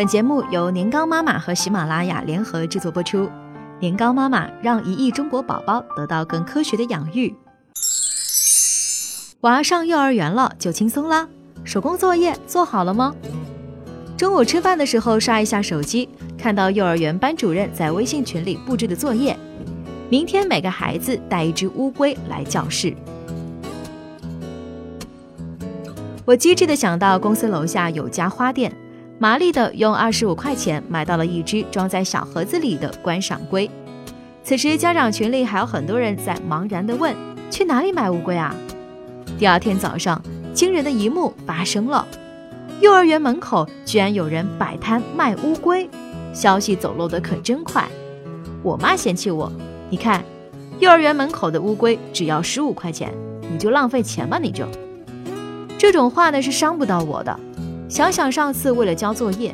[0.00, 3.30] 本节目由年糕妈妈和喜马拉雅联合制作播出。
[3.80, 7.36] 年糕妈妈让一亿中国宝宝得到更科学的养育。
[9.42, 11.28] 娃上幼儿园了，就轻松啦。
[11.64, 13.14] 手工作业做好了吗？
[14.16, 16.08] 中午吃饭的时候刷一下手机，
[16.38, 19.38] 看到幼儿园班主任在微信群里布置的作业：
[20.08, 22.96] 明天每个孩子带一只乌龟来教室。
[26.24, 28.74] 我机智的想到公司楼下有家花店，
[29.22, 33.70] 麻利的用二十五块钱买到了一只装在小盒子里的观赏龟。
[34.42, 37.14] 此时家长群里还有很多人在茫然的问：
[37.50, 38.56] 去哪里买乌龟啊？
[39.38, 40.18] 第二天早上，
[40.54, 42.08] 惊人的一幕发生了，
[42.80, 45.86] 幼儿园门口居然有人摆摊卖乌龟，
[46.32, 47.86] 消息走漏的可真快。
[48.62, 49.52] 我妈嫌弃我：
[49.90, 50.24] 你看，
[50.78, 53.12] 幼儿园门口的乌龟只要十五块钱，
[53.52, 54.64] 你就浪费钱吧，你就。
[55.76, 57.38] 这种话呢是伤不到我的。
[57.90, 59.52] 想想上次为了交作业，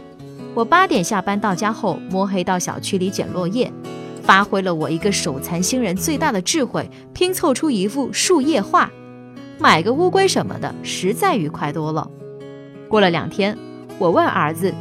[0.54, 3.72] 我八点下班到家后摸黑到小区里捡落叶，
[4.22, 8.90] 发挥了我一个手残星人最大的智慧，拼凑出一幅树叶画。
[9.58, 12.06] 买个乌龟什么的，实在愉快多了。
[12.88, 13.56] 过了两天，
[13.98, 14.74] 我问儿子：“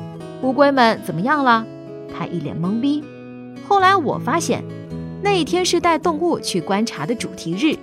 [0.43, 1.65] 乌龟们怎么样了？”
[2.13, 3.01] 他一脸懵逼。
[3.69, 4.65] 后来我发现，
[5.21, 7.77] 那一天是带动物去观察的主题日，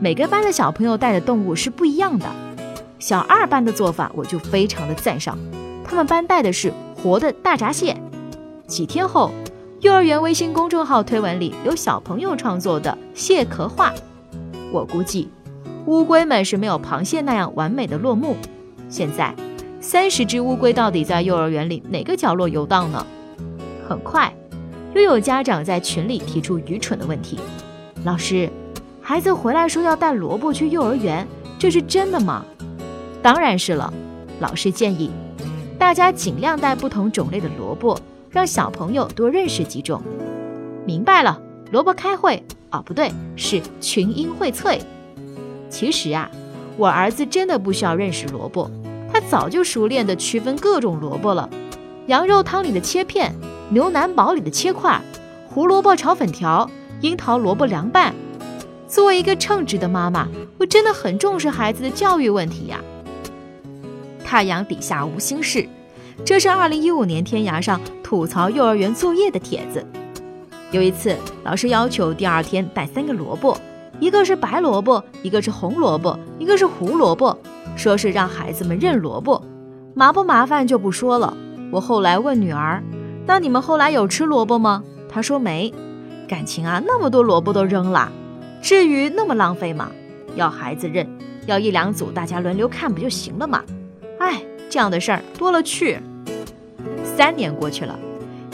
[0.00, 2.26] 每个班的小朋友带的动物是不一样的。
[3.04, 5.36] 小二班的做法我就非常的赞赏，
[5.84, 7.94] 他们班带的是活的大闸蟹。
[8.66, 9.30] 几天后，
[9.80, 13.92] 幼儿园微信公众号推文里有小朋友创作的蟹壳画。
[14.72, 15.28] 我估计，
[15.84, 18.38] 乌龟们是没有螃蟹那样完美的落幕。
[18.88, 19.34] 现在，
[19.82, 23.06] 三十只乌龟到底在幼儿园里哪个角落游荡呢？
[23.86, 24.34] 很快，
[24.94, 27.38] 又有家长在群里提出愚蠢的问题：
[28.02, 28.48] 老师，
[29.02, 32.42] 孩子回来说要带萝卜去幼儿园，这是真的吗？
[33.24, 33.90] 当然是了，
[34.38, 35.10] 老师建议
[35.78, 40.02] 大家尽量带不同种类的萝卜，让小朋友多认识几种。
[40.84, 44.78] 明白了，萝卜开会哦，不对，是群英荟萃。
[45.70, 46.30] 其实啊，
[46.76, 48.70] 我儿子真的不需要认识萝卜，
[49.10, 51.48] 他早就熟练地区分各种萝卜了。
[52.08, 53.34] 羊肉汤里的切片，
[53.70, 55.00] 牛腩煲里的切块，
[55.48, 56.70] 胡萝卜炒粉条，
[57.00, 58.14] 樱桃萝卜凉拌。
[58.86, 62.78] 作为一个称职的妈妈，我真的很重视孩子的教育问题呀。
[64.34, 65.64] 太阳底下无心事，
[66.24, 69.86] 这是二零一五年天涯上吐槽幼儿园作业的帖子。
[70.72, 73.56] 有一次，老师要求第二天带三个萝卜，
[74.00, 77.38] 一个是白萝卜，一个是红萝卜，一个是胡萝卜，
[77.76, 79.40] 说是让孩子们认萝卜。
[79.94, 81.36] 麻不麻烦就不说了。
[81.70, 82.82] 我后来问女儿
[83.26, 85.72] ：“那你们后来有吃萝卜吗？”她说没。
[86.26, 88.10] 感情啊，那么多萝卜都扔了，
[88.60, 89.92] 至于那么浪费吗？
[90.34, 91.08] 要孩子认，
[91.46, 93.62] 要一两组，大家轮流看不就行了吗？
[94.18, 95.98] 哎，这样的事儿多了去。
[97.16, 97.98] 三年过去了，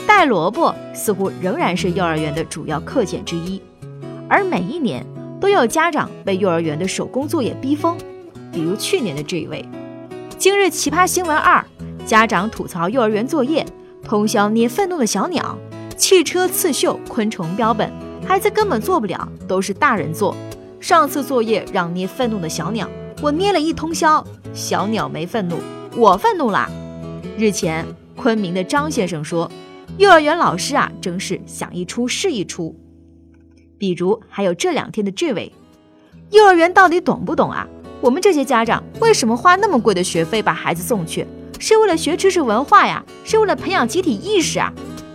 [0.05, 3.61] 带萝卜似乎仍然是幼儿园的主要课件之一，
[4.29, 5.05] 而每一年
[5.39, 7.97] 都有家长被幼儿园的手工作业逼疯。
[8.51, 9.65] 比如去年的这一位。
[10.37, 11.63] 今日奇葩新闻二：
[12.05, 13.65] 家长吐槽幼儿园作业，
[14.03, 15.57] 通宵捏愤怒的小鸟，
[15.95, 17.91] 汽车刺绣昆虫标本，
[18.27, 20.35] 孩子根本做不了，都是大人做。
[20.79, 22.89] 上次作业让捏愤怒的小鸟。
[23.21, 25.55] 我捏了一通宵，小鸟没愤怒，
[25.95, 26.67] 我愤怒啦。
[27.37, 29.49] 日前，昆明的张先生说
[29.99, 32.75] ：“幼儿园老师啊，真是想一出是一出。”
[33.77, 35.53] 比如还有这两天的这位，
[36.31, 37.67] 幼儿园到底懂不懂啊？
[38.01, 41.27] 我们这些家长为什么花那么贵的学费把孩子送去？
[41.59, 43.05] 是为了学知识文化呀？
[43.23, 44.73] 是为了培养集体意识啊？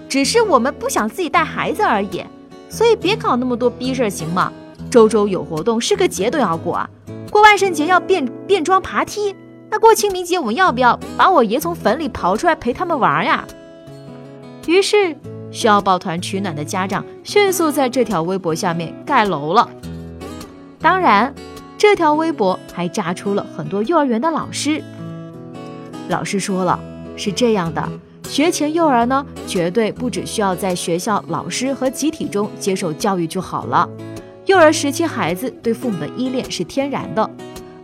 [0.09, 2.22] 只是我们不想自己带孩子而已，
[2.69, 4.53] 所以别搞那么多逼事儿行吗？
[4.89, 6.89] 周周有活动，是个节都要过啊。
[7.36, 9.36] 过万圣节要变变装爬梯，
[9.70, 13.47] 那过清明节我们要不要把我爷从坟里刨出来陪他们玩呀？
[14.66, 15.14] 于是
[15.50, 19.69] 需要抱团取暖的家长迅速在这条微博下面盖楼了。
[20.80, 21.34] 当然，
[21.76, 24.82] 这条微博还炸出了很多幼儿园的老师。
[26.08, 26.80] 老师说了，
[27.18, 27.86] 是这样的，
[28.22, 33.86] 学前幼儿呢，绝对不只需要在学校老师和集体中接受教育就好了。
[34.47, 37.28] 幼儿时期，孩子对父母的依恋是天然的。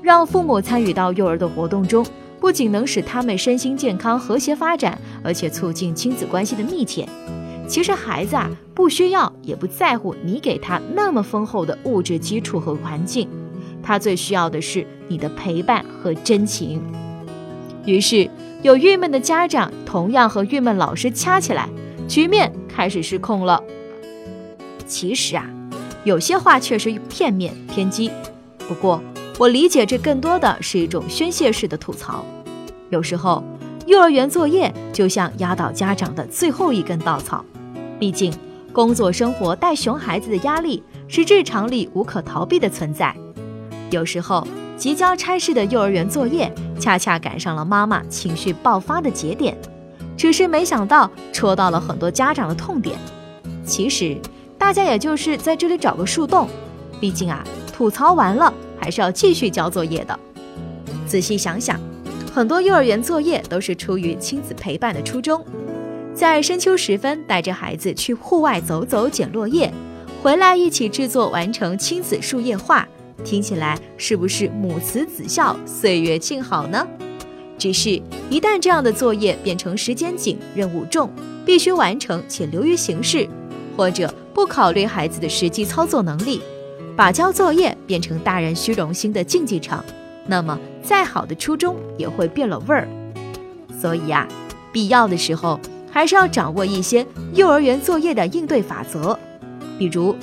[0.00, 2.06] 让父母参与到幼儿的活动中，
[2.40, 7.08] 不仅能使他们身心健康、和谐发展，而且促进亲子关系的密切。
[7.66, 13.28] 其实，孩子啊，不需要也不在乎你给他那么丰厚的物质基础和环境，
[13.82, 16.80] 他最需要的是你的陪伴和真情。
[17.84, 18.30] 于是，
[18.62, 21.68] 有郁闷的家长同样和郁闷老师掐起来，
[22.06, 23.60] 局面开始失控了。
[24.86, 25.48] 其实啊。
[26.04, 28.10] 有些话确实片面偏激，
[28.66, 29.00] 不过
[29.38, 32.24] 我理解这更多的是一种宣泄式的吐槽。
[32.90, 33.42] 有时候
[33.86, 37.44] 幼儿园作业就像压倒家长的最后一根稻草。
[38.00, 38.32] 毕竟，
[38.72, 43.14] 工作生活带熊孩子的压力是日常里无可逃避的存在。
[43.90, 44.44] 有时候，
[44.76, 49.56] 即将差事的幼儿园作业恰恰赶上了妈妈情绪爆发的节点，
[50.16, 52.98] 只是没想到戳到了很多家长的痛点。
[53.64, 54.16] 其实，
[54.62, 56.48] 大家也就是在这里找个树洞，
[57.00, 57.44] 毕竟啊，
[57.76, 60.16] 吐槽完了还是要继续交作业的。
[61.04, 61.80] 仔细想想，
[62.32, 65.44] 很多幼儿园作业都是出于亲子陪伴的初衷，
[66.14, 69.68] 在深秋时分带着孩子去户外走走捡落叶，
[70.22, 72.86] 回来一起制作完成亲子树叶画，
[73.24, 76.86] 听起来是不是母慈子孝、岁月静好呢？
[77.58, 78.00] 只是，
[78.30, 81.10] 一旦这样的作业变成时间紧、任务重，
[81.44, 83.28] 必须完成且流于形式，
[83.76, 86.40] 或者不考虑孩子的实际操作能力，
[86.96, 89.84] 把交作业变成大人虚荣心的竞技场。
[90.26, 92.88] 那么，再好的初衷也会变了味儿。
[93.80, 94.26] 所以呀，
[94.72, 95.58] 必要的时候
[95.90, 99.18] 还是要掌握一些幼儿园作业的应对法则。
[99.78, 100.14] 比如，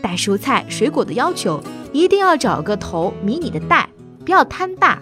[0.00, 1.62] 带蔬菜水果的要求，
[1.92, 3.88] 一定要找个头迷你的袋，
[4.24, 4.98] 不要贪大。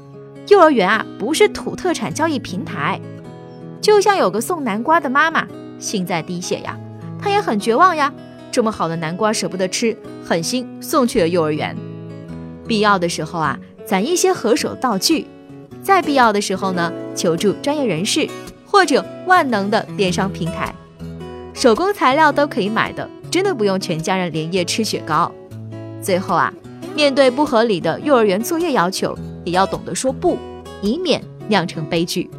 [0.48, 3.00] 幼儿园啊，不是土特产交易平台。
[3.80, 5.46] 就像有个送南瓜的妈妈，
[5.78, 6.76] 心在滴血呀，
[7.20, 8.12] 她也很绝望呀。
[8.50, 11.76] 这么好的南瓜舍不得吃，狠心送去了幼儿园。
[12.66, 13.58] 必要的时候啊。
[13.86, 15.26] 攒一些合手道具，
[15.82, 18.28] 在必要的时候呢，求助专业人士
[18.64, 20.72] 或者万能的电商平台，
[21.52, 25.32] 手工材料都可以买的，真的不用全家人连夜吃雪糕。
[26.00, 26.54] 最后啊，
[26.94, 30.38] 面对不合理的幼儿园作业要求，也要懂得说不，
[30.80, 32.30] 以免酿成悲剧。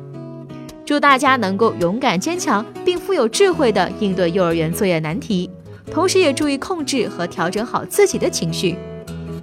[0.86, 5.50] 祝大家能够勇敢坚强，并富有智慧地应对幼儿园作业难题，
[5.90, 8.76] 同时也注意控制和调整好自己的情绪，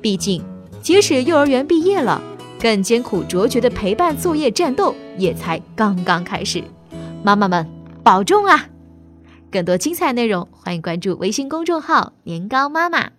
[0.01, 0.43] 毕竟。
[0.81, 2.23] 即使幼儿园毕业了，
[2.61, 6.63] 更艰苦卓绝的陪伴作业战斗也才刚刚开始。
[7.23, 7.67] 妈妈们
[8.03, 8.69] 保重啊！
[9.51, 13.11] 更多精彩内容，欢迎关注微信公众号“年糕妈妈”。